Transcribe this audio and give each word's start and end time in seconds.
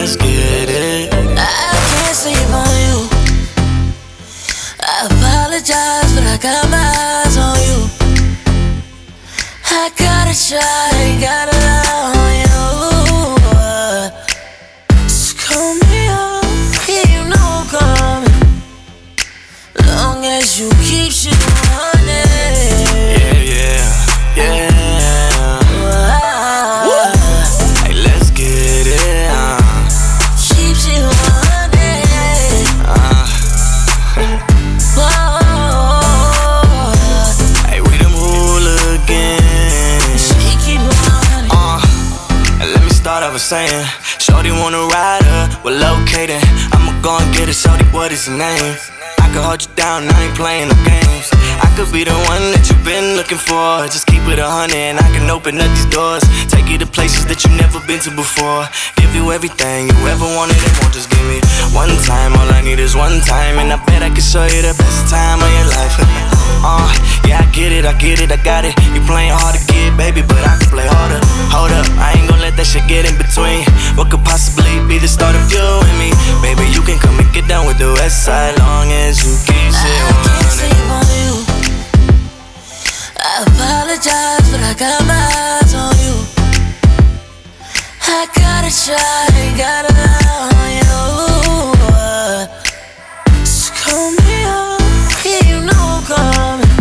let's 0.00 0.16
get 0.16 0.68
it. 0.70 1.12
I 1.12 1.76
can't 1.92 2.16
sleep 2.16 2.48
on 2.62 2.74
you. 2.84 2.96
I 4.80 5.04
apologize, 5.04 6.10
but 6.14 6.24
I 6.24 6.36
got 6.40 6.70
my 6.70 6.88
eyes 7.06 7.36
on 7.36 7.58
you. 7.68 7.78
I 9.66 9.90
gotta 10.04 10.34
try, 10.48 11.18
gotta 11.20 11.56
lie 11.66 11.92
on 12.08 12.32
you. 12.44 12.64
Just 15.04 15.38
call 15.38 15.74
me 15.74 16.08
up, 16.08 16.44
yeah, 16.88 17.04
you 17.12 17.22
know 17.28 17.46
I'm 17.58 17.66
coming. 17.68 18.40
Long 19.86 20.24
as 20.24 20.58
you 20.58 20.70
keep 20.88 21.12
shit 21.12 21.34
on 21.76 22.08
it. 22.08 22.29
Off 43.40 43.48
saying, 43.48 43.86
Shorty 44.18 44.50
wanna 44.50 44.84
ride 44.92 45.24
her, 45.24 45.44
we're 45.64 45.78
located. 45.78 46.40
I'ma 46.72 46.92
go 47.00 47.16
and 47.16 47.34
get 47.34 47.48
it, 47.48 47.56
Shorty, 47.56 47.84
what 47.96 48.12
is 48.12 48.26
your 48.28 48.36
name? 48.36 48.76
I 49.18 49.26
could 49.32 49.44
hold 49.44 49.62
you 49.62 49.72
down, 49.76 50.04
I 50.08 50.16
ain't 50.24 50.36
playing 50.36 50.68
no 50.68 50.76
games. 50.84 51.28
I 51.64 51.68
could 51.76 51.90
be 51.92 52.04
the 52.04 52.16
one 52.28 52.44
that 52.52 52.68
you've 52.68 52.84
been 52.84 53.16
looking 53.16 53.38
for. 53.38 53.86
Just 53.88 54.06
keep 54.06 54.24
it 54.28 54.38
a 54.38 54.48
hundred 54.48 54.76
and 54.76 54.98
I 54.98 55.08
can 55.14 55.28
open 55.30 55.60
up 55.60 55.70
these 55.70 55.88
doors. 55.88 56.22
Take 56.48 56.68
you 56.68 56.78
to 56.78 56.86
places 56.86 57.24
that 57.26 57.44
you've 57.44 57.56
never 57.56 57.80
been 57.86 58.00
to 58.04 58.10
before. 58.12 58.66
Give 58.96 59.12
you 59.14 59.32
everything 59.32 59.88
you 59.88 59.98
ever 60.10 60.26
wanted 60.36 60.58
and 60.60 60.74
won't 60.82 60.92
just 60.92 61.08
give 61.08 61.24
me 61.30 61.40
one 61.72 61.92
time. 62.04 62.34
All 62.36 62.48
I 62.50 62.60
need 62.60 62.78
is 62.78 62.96
one 62.96 63.20
time, 63.24 63.58
and 63.62 63.72
I 63.72 63.78
bet 63.86 64.02
I 64.02 64.10
can 64.10 64.24
show 64.24 64.44
you 64.44 64.60
the 64.60 64.74
best 64.76 65.08
time 65.08 65.40
of 65.40 65.50
your 65.56 65.68
life. 65.72 65.96
Uh, 66.60 66.92
yeah, 67.24 67.40
I 67.40 67.48
get 67.56 67.72
it, 67.72 67.88
I 67.88 67.96
get 67.96 68.20
it, 68.20 68.28
I 68.28 68.36
got 68.44 68.68
it. 68.68 68.76
You 68.92 69.00
playing 69.08 69.32
hard 69.32 69.56
to 69.56 69.62
get, 69.64 69.96
baby, 69.96 70.20
but 70.20 70.44
I 70.44 70.60
can 70.60 70.68
play 70.68 70.84
harder. 70.84 71.16
West 78.00 78.24
side, 78.24 78.58
long 78.58 78.90
as 78.90 79.22
you 79.24 79.32
keep 79.44 79.56
I 79.56 79.76
shit 79.78 80.00
can't 80.00 80.26
running. 80.26 80.56
sleep 80.56 80.88
on 80.96 81.06
you. 81.20 81.34
I 83.20 83.44
apologize, 83.44 84.46
but 84.50 84.62
I 84.70 84.74
got 84.84 85.00
my 85.12 85.24
eyes 85.44 85.72
on 85.84 85.94
you. 86.04 86.16
I 88.08 88.26
gotta 88.40 88.70
try, 88.84 89.28
gotta 89.64 89.92
love 90.00 90.52
on 90.62 90.70
you. 90.80 91.00
So 93.44 93.68
call 93.82 94.08
me 94.16 94.36
up, 94.48 94.80
yeah, 95.24 95.42
you 95.50 95.58
know 95.68 95.82
I'm 95.96 96.02
coming. 96.08 96.74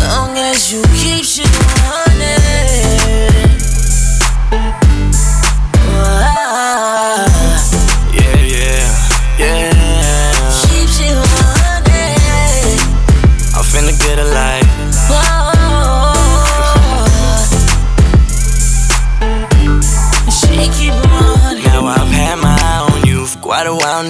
Long 0.00 0.32
as 0.38 0.72
you 0.72 0.80
keep 0.96 1.22
shit 1.24 1.52
running. 1.68 2.35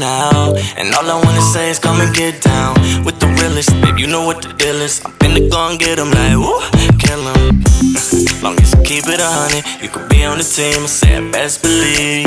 Now. 0.01 0.55
And 0.77 0.95
all 0.95 1.09
I 1.11 1.17
wanna 1.25 1.43
say 1.53 1.71
is 1.71 1.79
come 1.79 2.01
and 2.01 2.15
get 2.15 2.43
down 2.43 2.75
with 3.05 3.19
the 3.21 3.29
realest. 3.41 3.71
Babe, 3.83 3.99
you 3.99 4.07
know 4.07 4.25
what 4.25 4.43
the 4.43 4.53
deal 4.55 4.77
is. 4.81 5.01
I'm 5.05 5.13
finna 5.21 5.51
go 5.51 5.59
and 5.69 5.79
get 5.79 5.99
'em 5.99 6.11
like, 6.11 6.37
woo, 6.37 6.61
kill 6.99 7.23
'em. 7.29 7.65
Long 8.43 8.57
as 8.61 8.73
you 8.75 8.83
keep 8.83 9.05
it 9.09 9.21
a 9.21 9.31
hundred, 9.39 9.65
you 9.83 9.89
could 9.89 10.09
be 10.09 10.25
on 10.25 10.39
the 10.39 10.45
team. 10.45 10.85
I 10.85 10.87
say 10.87 11.21
best 11.31 11.63
believe. 11.63 12.27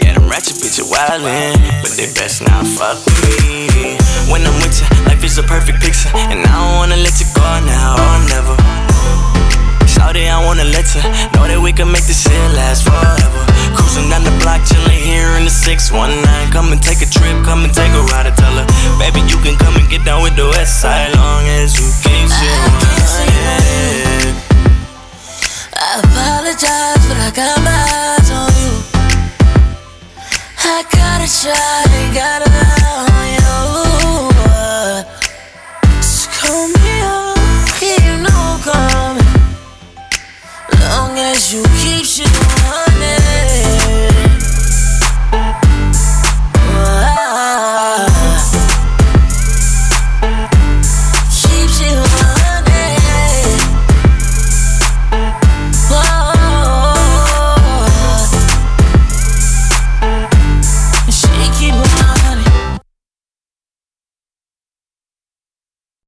Yeah, 0.00 0.14
them 0.14 0.28
ratchet 0.28 0.56
bitches 0.62 0.88
wildin', 0.92 1.56
but 1.82 1.92
they 1.96 2.08
best 2.18 2.42
not 2.42 2.66
fuck 2.76 2.98
with 3.06 3.18
me. 3.42 3.96
When 4.30 4.46
I'm 4.46 4.54
with 4.62 4.76
you, 4.80 4.86
life 5.06 5.22
is 5.24 5.38
a 5.38 5.42
perfect 5.42 5.80
picture, 5.80 6.10
and 6.14 6.40
I 6.46 6.52
don't 6.58 6.76
wanna 6.80 6.96
let 6.96 7.18
you 7.20 7.26
go 7.34 7.48
now 7.66 7.89
619. 15.60 16.52
Come 16.52 16.72
and 16.72 16.80
take 16.80 17.02
a 17.04 17.06
trip, 17.06 17.36
come 17.44 17.64
and 17.64 17.74
take 17.74 17.92
a 17.92 18.00
ride. 18.08 18.26
I 18.26 18.32
tell 18.32 18.56
her, 18.56 18.64
baby, 18.96 19.20
you 19.28 19.36
can 19.44 19.60
come 19.60 19.76
and 19.76 19.84
get 19.90 20.04
down 20.08 20.22
with 20.22 20.34
the 20.34 20.48
west 20.48 20.80
side, 20.80 21.12
long 21.14 21.44
as 21.60 21.76
you 21.76 21.84
keep 22.00 22.24
shit 22.32 22.48
running. 22.64 24.40
I 25.76 26.00
apologize, 26.00 27.04
but 27.04 27.20
I 27.20 27.28
got 27.36 27.60
my 27.60 27.76
eyes 27.76 28.30
on 28.32 28.48
you. 28.56 28.72
I 30.64 30.80
gotta 30.88 31.28
try, 31.28 31.84
gotta 32.16 32.48
love 32.48 33.12
on 33.20 33.28
you. 33.36 33.52
So 36.00 36.24
call 36.40 36.72
me 36.72 37.04
up, 37.04 37.36
yeah, 37.84 38.00
you 38.08 38.16
know 38.24 38.32
I'm 38.32 38.64
coming. 38.64 39.28
Long 40.88 41.20
as 41.20 41.52
you 41.52 41.60
keep 41.84 42.08
shit 42.08 42.32